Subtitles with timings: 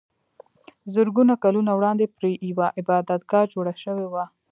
[0.93, 4.23] زرګونه کلونه وړاندې پرې یوه عبادتګاه جوړه شوې وه.